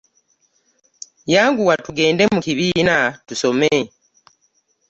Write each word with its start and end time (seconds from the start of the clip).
Yanguwa 1.33 1.73
tugende 1.85 2.23
mu 2.33 2.39
kibiina 2.45 2.95
tusome. 3.27 3.73